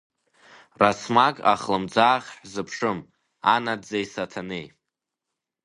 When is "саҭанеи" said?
4.13-4.67